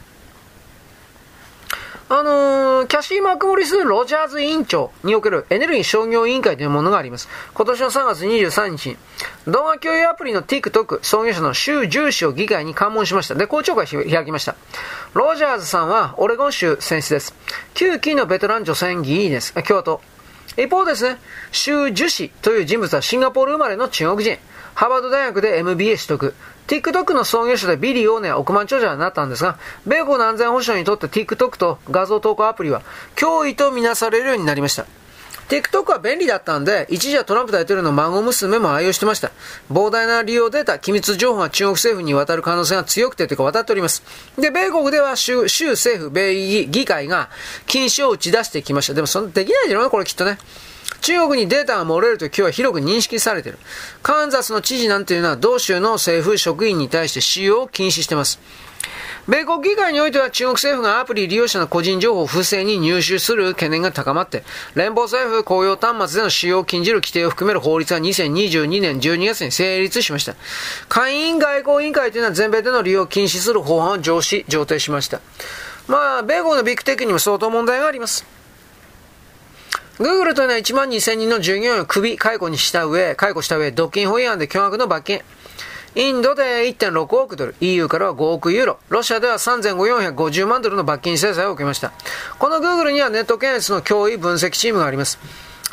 [2.11, 7.29] あのー、キャシー・マクモリス・ロジャーズ委員長におけるエネルギー商業委員会というものがあります。
[7.53, 8.97] 今年の3月23日、
[9.47, 13.35] 動画共有アプリの TikTok 創業者の周受資を議会に喚問しました。
[13.35, 14.57] で、公聴会開きました。
[15.13, 17.35] ロジャーズさんはオレゴン州選出です。
[17.75, 19.53] 9期のベテラン女性議員です。
[19.53, 20.01] 共和党。
[20.57, 21.19] 一方ですね、
[21.53, 24.39] 周受資という人物はシンガポール生まれの中国人。
[24.75, 26.35] ハーバード大学で MBA 取得。
[26.69, 32.83] TikTok の創業者でビリー・オーネは億万長者になったんですが、米国の安全保障にとって TikTok と画像投稿アプリは
[33.17, 34.85] 脅威とみなされるようになりました。
[35.49, 39.31] TikTok は便利だったんで、一時はトランプ大統領の孫娘も愛用してました。
[39.73, 44.03] 膨大な利用データ、機密情報が中国政府に渡る可能性が強くてというか渡っております。
[44.39, 47.31] で、米国では州州政府、米議会が
[47.67, 48.93] 禁止を打ち出してきました。
[48.93, 50.39] でもそんできないだろうな、これきっとね。
[51.01, 53.59] 中国にデータが漏れると今日は広く認識されている。
[54.03, 58.41] カンザスの知事なんていうのは同州の政府職員に対して使用を禁止しています。
[59.29, 64.43] 米国議会においては中国政府がアプリ利用者の個人情報を不正に入手する懸念が高まって、
[64.75, 70.35] 連邦政府公用端末での使用を禁じる規定を含める法律が2022年12月に成立しました。
[70.89, 75.21] 会員外交委員会というのは全米での利用を禁止する法案を上司、上呈しました。
[75.89, 78.38] まあ、米国のビッグテックにも相当問題があります。
[79.99, 85.23] Google というのは1万2000人の従業員を首、解雇にした上、解雇した上、独禁法違反で巨額の罰金。
[85.97, 91.93] インドで1.6億ドル、EU からは5億ユーロ、ロシアでは3550万ドルの罰金制裁を受けました。
[92.39, 95.19] この Google にはネット検閲の脅威分析チームがあります。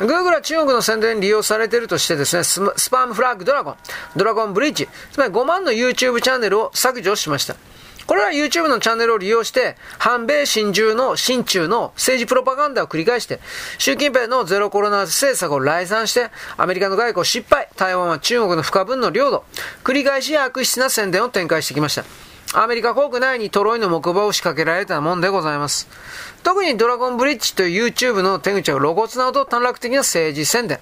[0.00, 3.76] Google は中国の宣伝に利用されているとしてですね、スパムフラッグドラゴン、
[4.16, 7.54] ドラゴンブリッジ、つまり5万の YouTube チャンネルを削除しました。
[8.06, 13.40] これは YouTube のチャンネルを利用して、反米親中の、親中の政治プロパガンダを繰り返して、
[13.78, 19.44] 習近平のゼロコロナ政策を来賛して、アメリカの外交失敗、台湾は中国の不可分の領土、
[19.82, 22.04] 繰り返し悪質な宣伝を展開してきました。
[22.54, 25.88] アメリカ国内にトロイの木馬を仕掛けられたもんでございます。
[26.44, 30.78] 特にドラゴンブリッジという YouTube の手口は露骨なほど短絡的な政治宣伝。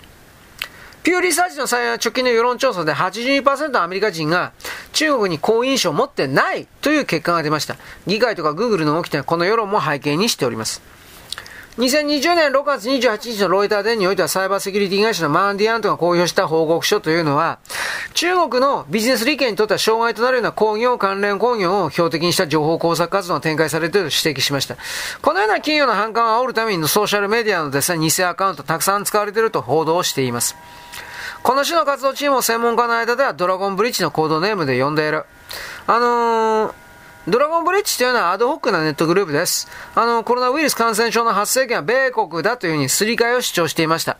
[1.04, 4.52] ピューリサーチの直近の世論調査で82%のアメリカ人が
[4.94, 7.76] 中国に好印象を持ってないという結果が出ました。
[8.06, 10.80] 議会とかグーグルの動きというのはこの世論も背景にしております。
[11.76, 17.58] 2020年6月28日のロイター電においてはサイバーセキュリティ会社のマンディアントが公表した報告書というのは、
[18.14, 24.76] 中国のビジネス利権にとっては障害となるような工業関連工業を標的にした情報工作活動が展開されていると指摘しました。
[25.20, 30.56] このような企業の反感を煽るためにソーシャルメディアのですね、偽アカウントたくさん使われていると報道しています。
[31.44, 35.24] この種の活動チームを専門家の間ではドラゴンブリッジのコードネームで呼んでいる。
[35.86, 36.74] あのー
[37.26, 39.68] ドラゴンブリッジというのはアドホックなネットグループです。
[39.94, 44.18] あの、コロナウイルス感染症の発生源は米国だというふうにすり替えを主張していました。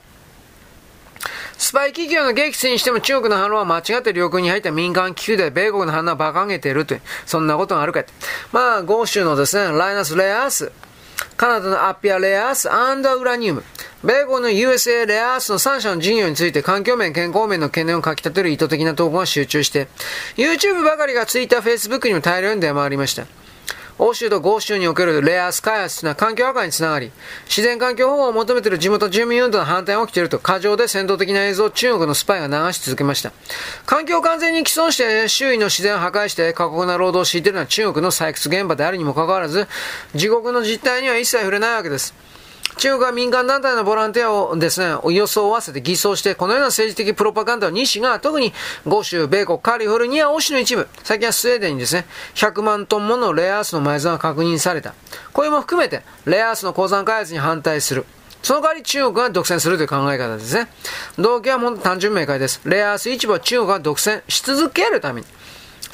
[1.58, 8.04] スパイ企業の撃墜にしても中国の反応は間違って領空に入った民間気球で米国の反応は馬鹿げているという、そんなことがあるか
[8.52, 10.72] まあ、豪州のですね、ライナス・レアース、
[11.36, 13.64] カナダのアッピア・レアース、アンダウラニウム、
[14.04, 19.88] 米国の USA レアースの3社の事業について環境面、健康面の懸念をかき立てる意図的な投稿が集中して、
[20.36, 23.26] YouTube ばかりが Twitter、Facebook にも大量に出回りました。
[23.98, 27.12] 欧州と豪州におけるレアアース開発というのは環境破壊につながり、
[27.46, 33.32] 自然環境保護を求めている地元住民運動の反対が起きていると、過剰で戦闘的な映像を中国のスパイが流し続けました。
[33.86, 39.68] 環境を完全に既存して、周囲の自然を破壊して過酷な労働を強いているのは中国の採掘現場であるにもかかわらず、
[40.14, 42.14] 地獄の実態には一切触れないわけです。
[42.76, 48.52] 中国は民間団体のボランティアをですね、装わせて偽装して、このような政治的プロパガンダを西が、特に
[48.86, 54.94] 豪州、米国、カリフォルニア、欧州の一部、最近はスウェーデンにですね、100万トンものレアアースの埋蔵が確認された。
[55.32, 58.04] これも含めて、レアアースの鉱山開発に反対する。
[58.42, 60.68] その代わり中国が独占するという考え方ですね。
[61.18, 62.60] 動機はもう単純明快です。
[62.64, 65.26] レアアース市場は中国が独占し続けるために。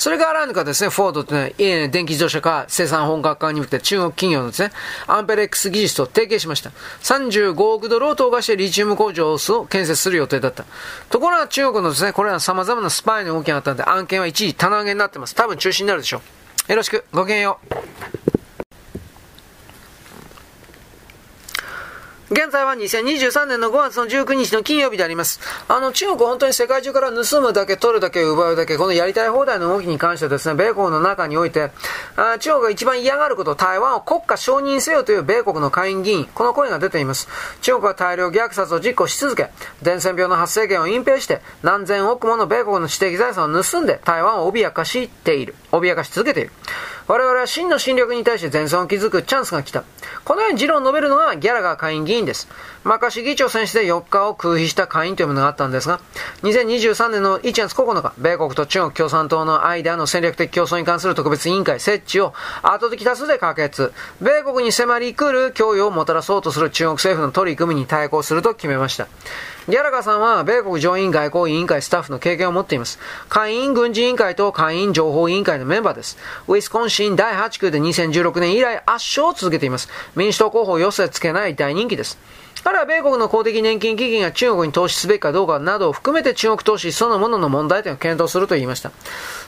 [0.00, 4.72] それがあらぬかですね、フォードってね、電気自動車化生産本格化に向けて中国企業のですね、
[5.06, 6.70] アンペレックス技術と提携しました。
[7.02, 10.64] 35億ドルを投下してリチウム工場を建設する予定だった。
[11.10, 15.34] ところが中国のですね、これら様々なスパイの動きがあったんで、案件は一時棚上げになってます。
[15.34, 16.22] 多分中止になるでしょ
[16.68, 16.72] う。
[16.72, 18.19] よろしく、ごきげんよう。
[22.32, 25.40] 現在は2023年の5月の19日の金曜日であります。
[25.66, 31.72] あの、中国本当に世界中から盗むだけ、取るだけ、奪うだけ、このやりたい放題の動きに関してはですね、米国の中において、
[32.14, 37.26] あ中国が一番嫌がること、台湾を国家承認せよという米国の下院議員、この声が出ています。
[37.62, 39.50] 中国は大量虐殺を実行し続け、
[39.82, 45.56] 伝染病の発生源を隠蔽して、何千億もの米国の知的財産を盗んで、台湾を脅かしている。
[45.72, 46.52] 脅かし続けている。
[47.10, 49.82] 我々は真の侵略に対して前線を築くチャンスが来た。
[50.24, 52.46] このように持論を述べるのがギャラガー下院議員です。
[52.82, 56.00] マカシ議長選手で4日を空飛した下院というものがあったんですが、
[56.42, 69.08] 2023年の1月9日、米国と中国共産党の間の戦略的競争に関する特別委員会設置を後的多数で可決、米国に迫り来る供与をもたらそうとする中国政府の取り組みに対抗すると決めました。
[69.68, 72.98] ギャラガさんは米国上院外交委員会スタッフの経験を持っています。
[73.28, 76.16] 下院軍事委員会と下院情報委員会のメンバーです。
[76.48, 79.90] ウィスコンシン第8区で2016年以来圧勝を続けています。
[80.16, 82.18] 民主党候補を寄せつけない大人気です。
[82.62, 88.92] 彼は米国の公的年金基金が中国に投資すべきかどうかなどを含めて中国投資そのものの問題点を検討すると言いました。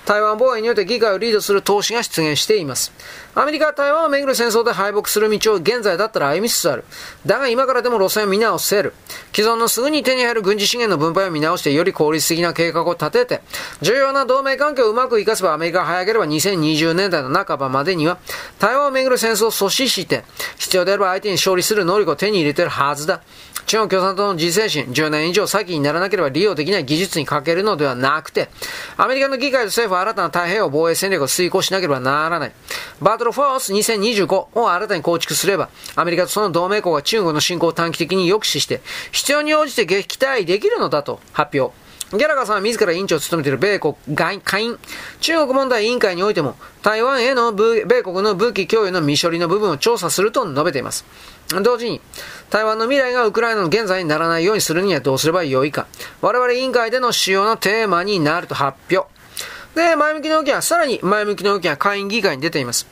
[0.04, 2.92] 台湾防衛によって議会をリードする投資が出現しています。
[3.34, 6.84] アメリカは台湾をめぐる戦争で敗北する道を現在だったら歩みつつある。
[7.24, 8.94] だが今からでも路線を見直せる。
[9.32, 13.42] 既存のすぐに手に入る軍事資源の分配を見直してより効率的な計画を立てて、
[13.80, 18.18] 重要な同盟関係をうまく活かせばアメリカが早ければ2020年代の半ばまでには
[18.58, 20.24] 台湾をめぐる戦争を阻止して、
[20.58, 23.22] 必要であれば相手に勝利する能力を手に入れているはずだ。
[23.66, 28.48] 中国共産党の自制心、10年以上先にならなければ利用できない技術に欠けるのではなくて、
[28.96, 32.52] アメリカの議会と政府は新たな太平洋防衛戦略を遂行しなければならない。
[33.00, 41.81] バトルフォース2025を新たに構築すれば、アメリカとその同盟国が中国の侵攻を短期的に抑止して、必要に応じて撃退できるのだと発表。
[42.12, 44.78] ギャラガーさんは自ら委員長を務めている米国外下院、
[45.20, 51.06] 中国問題委員会においても、台湾への米国の武器供与の未処理の部分を調査すると述べています。
[51.62, 52.02] 同時に、
[52.50, 55.86] 台湾の未来がウクライナの現在にならないようにするにはどうすればよいか。
[56.20, 59.10] 我々委員会での主要なテーマになると発表。
[59.74, 62.86] で、前向きの動きは、さらに前向きの動きは下院議会に出ています。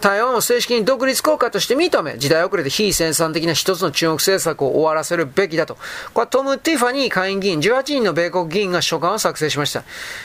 [0.00, 5.76] 台湾を正式に独立国家として認め、時代遅れで非生産的な一つの中国政策を終わらせるべきだと。
[6.12, 9.82] これはトム・ティファニー下院議員、18人の米国議員が書簡を作成しました。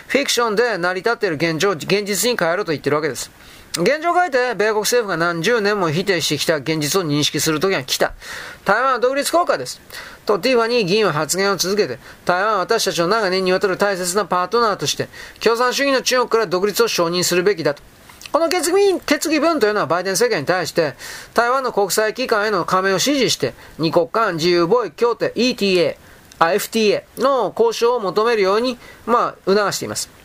[0.07, 3.31] フィクションで成り立っている現状を、現実に変えろと言ってるわけです。
[3.75, 8.13] 現状を変えて、米国政府が何十年も否定してきた現実を認識するときが来た。
[8.65, 9.81] 台湾は独立国家です。
[10.25, 15.07] と、ティファニー議員は発言を続けて、台湾は私たちの長年にわたる大切なパートナーとして、
[15.39, 17.81] 共産主義の中国から独立を承認するべきだと。
[18.33, 20.95] この決議決議文というのはバイデン政権に対して、
[21.35, 25.97] 台湾の国際機関への加盟を支持して、二国間自由貿易協定 ETA、
[26.39, 30.22] FTA の交渉を求めるように、まあ、促しています。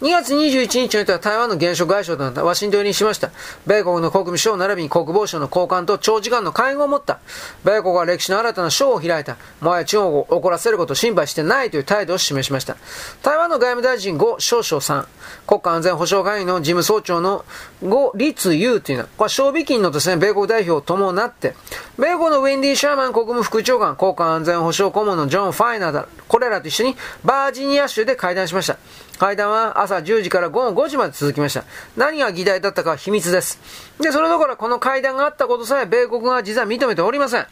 [0.00, 3.32] 2月21日においては台湾の現職外相となったワシントン入りしました。
[3.66, 7.18] 米国の国務省並びに国防省の高官と長時間の会合を持った。
[7.64, 9.36] 米国は歴史の新たな章を開いた。
[9.60, 12.76] もはや中国を怒らせることを心配してないという態度を示しました。
[13.24, 15.08] 台湾の外務大臣呉少将さん、
[15.48, 17.44] 国家安全保障会議の事務総長の
[17.82, 21.56] 呉立優というのは、これは賞美金のですね、米国代表を伴って、
[21.98, 28.78] 米国のウィンディ・シャーマン国務副長官、国家安全保障顧問のジョン・ファイナーだこれらと一緒にバージニア州で会談しました。
[29.18, 31.64] 会談は朝10時から午後5時まで続きました。
[31.96, 33.58] 何が議題だったかは秘密です。
[34.00, 37.46] で、それどころこの会談があったことさえ米国が実は認めておりません。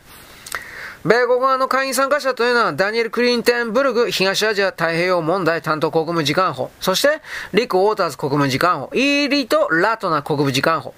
[1.04, 7.20] 米国側の会員参加者というのは、ダニエル・クリンテンブルグ東アジア太平洋問題担当国務次官補、そして、
[7.52, 10.94] リク・ウォーターズ国務次官補、イーリとラトナ国務次官補、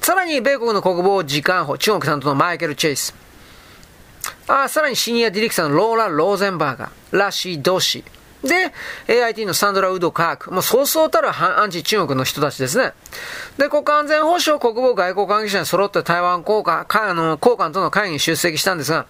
[0.00, 3.14] さらに米国の国防次官補、中国担当のマイケル・チェイス、
[4.48, 8.72] あさらにシニアディレクターのローラ・ローゼンバーガー、ラシー・ドシー、で、
[9.06, 10.52] AIT のサンドラ・ウド・カーク。
[10.52, 12.92] もうそうそうたるアンチ中国の人たちですね。
[13.56, 19.06] で、国家安全保障国防外交関係者に揃って台湾高官、あの、高官との会議に出席したんですが、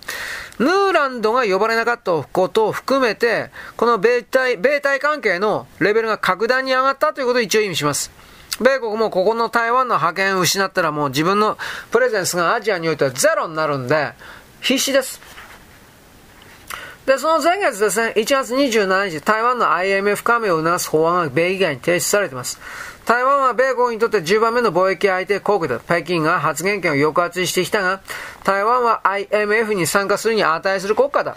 [0.58, 8.10] ヌーランドが呼ばれなかったことを含めて、この米対、米対関係のレベルが格段に上がったということを一応意味します。
[8.60, 11.56] 米国もここの台湾の覇権を失ったらもう自分の
[11.90, 14.12] プレゼンスがアジアにおいてはゼロになるんで、
[14.60, 15.31] 必死です。
[17.06, 22.60] で、その前月ですね、1月27日、台湾の IMF 加盟を促す法案が米議会に提出されています。
[23.04, 25.80] 台湾は米国にとって10番目の貿易相手国だ。
[25.80, 28.02] 北京が発言権を抑圧してきたが、
[28.44, 31.36] 台湾は IMF に参加するに値する国家だ。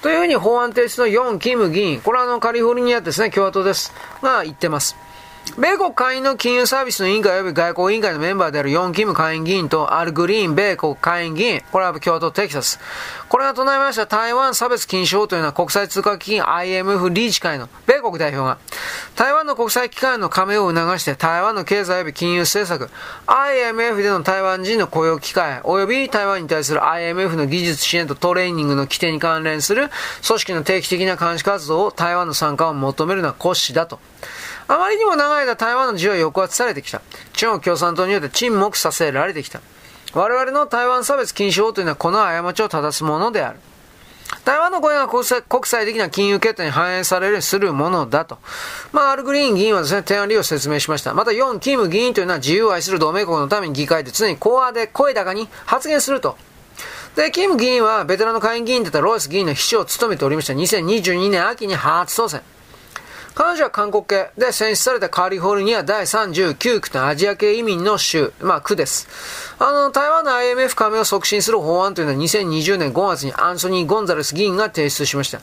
[0.00, 3.92] というふうに法案提出のヨン・キム議員、これはあのカリフォルニアですね、共和党です。
[4.22, 4.96] が言ってます。
[5.58, 12.80] 米国会員の金融サービスの委員会及び外交委員会のメンバーであるヨン・キム下院議員とアル・グリーン米国下院議員、これは共和党テキサス。
[13.28, 18.58] これが唱えました台湾差別禁止法というのは国際通貨基金 IMF 理事会の米国代表が
[19.16, 22.90] 台湾の国際機関の加盟を促して台湾の経済及び金融政策、
[23.26, 29.90] IMF での台湾人の雇用機会及び台湾に対する IMF の技術支援とトレーニングの規定に関連する
[30.26, 33.98] 組織の定期的な監視活動を台湾の参加を求めるのは骨子だと。
[34.68, 37.00] あまりにも長い間台湾の自由は抑圧されてきた。
[37.32, 39.60] 中国共産党によって沈黙させられてきた。
[40.14, 43.58] 我々の台湾差別禁止法というのはこの過ちを正すものである。
[44.44, 48.38] 台湾の声が国際的な金融決定に反映される、するものだと。
[48.90, 51.14] まあ、アルグリーン議員はですね、提案理由を説明しました。
[51.14, 56.36] また、ヨン・キム議員というのは自由を愛する同盟国のために議会で常に講話で声高に発言すると。
[57.14, 60.54] で、キム議員はベテランの下院議員だったロイス議員の秘書を務めておりました。
[60.54, 62.42] 2022年秋に初当選。
[63.34, 69.08] 彼女は韓国系で選出されたカリフォルニア第39区のアジア系移民の州、まあ区です。
[69.58, 75.38] あの、台湾の IMF 加盟を促進する法案というのは2020年5月にアンソニー・ゴンザレス議員が提出しました。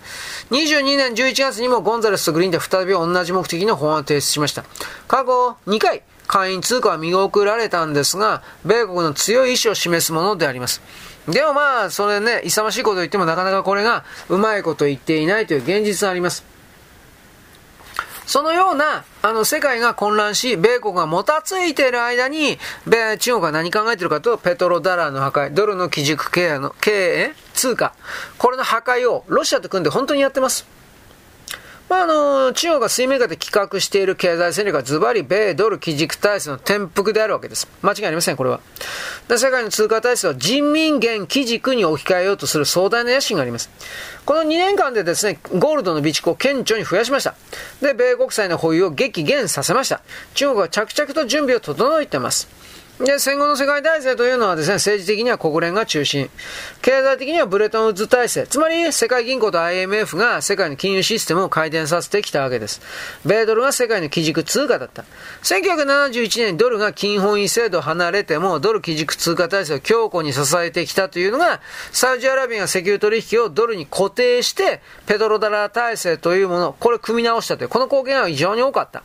[0.52, 4.64] 22年11月にもゴンザレスとグリーンで再び同じ目的の法案を提出しました。
[5.08, 10.82] 過去2回、会員通貨は見送られたんですが、米国の強い意志を示すものであります。
[11.28, 16.59] でもまあ、それね、勇ましいこと言ってもなかなかこれがうまいこと言っていないという現実があります。
[18.30, 27.96] そのような、あの、世界が混乱し、米国がもたついている間に、米、中国が何考えているかと、ペトロダラーの破壊、ドルの基軸経営の、経営、通貨、
[28.38, 30.79] これの破壊をロシアと組んで本当にやってます。
[31.90, 37.68] まあ、あの、中国が水面下で企画している経済戦略はズバリ米ドル基軸体制の転覆であるわけです。
[37.82, 38.62] 間違いありません、これは。
[39.28, 43.72] で世界の通貨体制は人民元基軸に置き換えようとする壮大な野心があります。
[44.24, 47.34] この2年間でですね、ゴールドの備蓄を顕著に増やしました。
[47.82, 50.02] で、米国債の保有を激減させました。
[50.36, 52.48] 中国は着々と準備を整えています。
[53.00, 56.30] で、戦後の世界体制というのはですね、政治的には国連が中心。
[56.82, 58.46] 経済的にはブレトンウッズ体制。
[58.46, 62.82] つまり、世界銀行と IMF が世界の金融システムを回転させてきたわけです。
[63.26, 65.06] 米ドルが世界の基軸通貨だった。
[65.44, 71.62] 1971年ドルが金本位制度を離れても、ドル基軸通貨体制を強固に支えてきたというのが、
[71.94, 79.04] サウジアラビアが石油取引をドルに固定して、ペドロダラー体制というもの、これ組み直したという、この貢献は非常に多かった。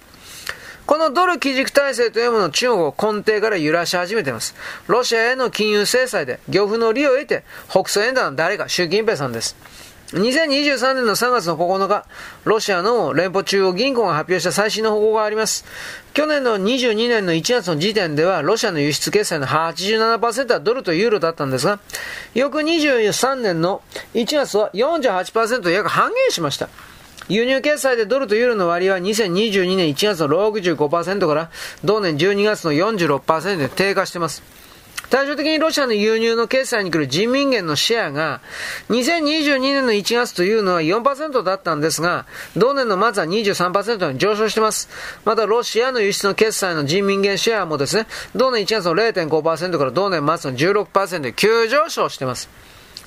[0.87, 4.55] このドル基軸体制というものを中国を根底から揺らし始めています。
[4.87, 9.57] ロシアへの金融制裁で漁夫の利を得て、北総円団の誰か、習近平さんです。
[10.13, 12.05] 2023年の3月の9日、
[12.45, 15.65] ロシアの連邦中央銀行が発表した最新の報告があります。
[16.13, 21.81] 去年の22年の1月の時点では、ロシアの輸出決済の87%はドルとユーロだったんですが、
[22.35, 23.83] 翌23年の
[24.13, 26.69] 1月は48%約半減しました。
[27.29, 31.51] 輸入決済でドルとユーロの割合は2022年1月の65%から
[31.83, 34.43] 同年12月の46%で低下しています。
[35.11, 38.41] 対照的にロシアの輸入の決済に来る人民元のシェアが、
[38.91, 44.89] 2022年の1月というのは4%だったんですが、同年の末は23%に上昇しています。
[45.25, 52.49] また、ロシアの輸出の決済の人民元シェアもですね、同年1月の0.5%から同年末の16%で急上昇しています。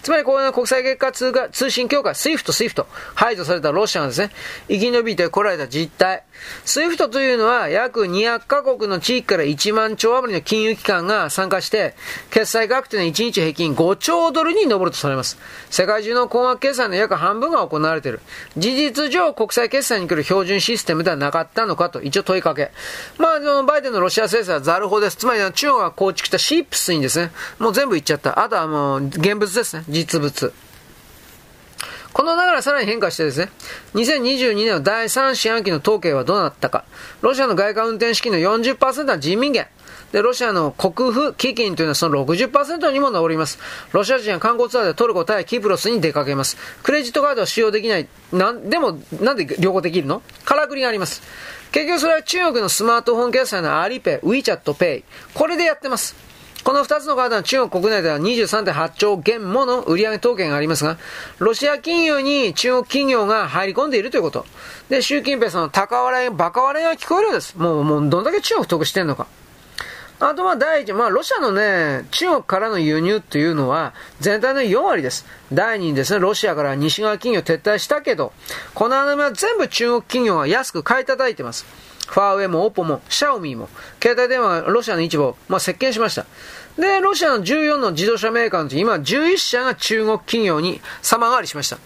[0.02, 2.86] つまりこういう国際結果通貨通信協会、SWIFT、SWIFT、
[3.16, 4.32] 排除されたロシアがですね、
[4.68, 6.24] 生き延びてこられた実態。
[6.66, 11.95] SWIFT というのは約200カ国の地域から1万兆余りの金融機関が参加して、
[12.30, 15.38] 決済額というのは1日平均5兆ドルに上るとされます。
[15.70, 18.22] 世界中の困惑決済の約半分が行われている。
[18.58, 22.72] 事実上国際決済に来る標準システムではなかったのかと一応問いかけ。
[23.18, 25.18] まあ、のバイデンのロシア制裁はザル法です。
[25.18, 28.43] つまり中国が構築したシップスにですね、もう全部言っちゃった。
[28.43, 29.84] あとはもう現物ですね。
[29.88, 30.53] 実物。
[32.13, 33.51] この流れはさらに変化してですね、
[33.93, 36.83] 2022年の第3四半期の統計はどうなったか。
[37.21, 39.67] ロシアの外貨運転資金の40%は人民元。
[40.11, 43.59] で、ロシアの国府基金というのはその60%にも上ります。
[43.91, 46.57] ロシア人は観光ツアーでトルコ、タイ、キプロスに出かけます。
[46.81, 48.07] クレジットカードは使用できない。
[48.31, 50.23] なん、でも、なんで両方できるの？
[50.43, 51.21] からくりがあります。
[51.71, 55.03] 結局それは中国のスマートフォン決済のアリペイ、WeChat Pay。
[55.35, 56.15] これでやってます。
[56.64, 60.97] この2つのカードは中国国内では23.8兆元もの売上統計がありますが、
[61.39, 64.45] ロシア金融に中国企業が入り込んでいるということ。
[64.89, 67.58] で、習近平さんの高笑い、バカ笑いが聞こえるんです。
[67.58, 69.28] もう、もう、どんだけ中国得してんのか。
[70.20, 75.28] あとは第一、まあロシアのね、中国からの輸入っていうのは全体の4割です。
[75.53, 78.34] 第2にですね、ロシアから西側企業撤退したけど、
[78.74, 81.66] この穴目は全部中国企業が安く買い叩いてます。
[82.08, 83.70] ファーウェイもオポも、シャオミーも、
[84.01, 86.26] 携帯電話がロシアの一部を、まあ、席巻しました。
[86.78, 91.78] で、ロシアの14の自動車メーカーのうち、今11社が中国企業に様変わりしました。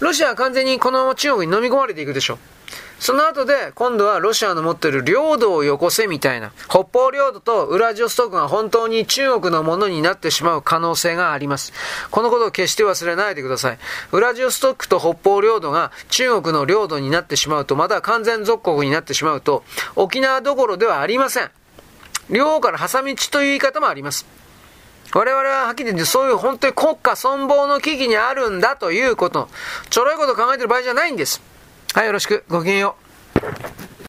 [0.00, 2.57] ロシアは完全にこの中国に飲み込まれていくでしょう。
[3.00, 11.72] その後で、今度はロシアの持っている領土をよこせみたいな、北方領土とウラジオストクが本当に中国のものになってしまう可能性があります。
[12.10, 13.78] このことを決して忘れないでください。
[14.12, 19.62] ウラジオストクと北方領土が中国の領土になってしまうと、また完全属国になってしまうと、
[19.94, 21.50] 沖縄どころではありません。
[22.30, 24.26] 両方から挟み地という言い方もあります。
[25.14, 29.48] 我々ははっきり言ってそういう本当に国家存亡の危機にあるんだということ、
[29.88, 31.40] ちょろいこと考えてる場合じゃないんです。
[31.94, 32.44] はい、よろしく。
[32.48, 32.96] ごきげんよ
[33.84, 33.87] う。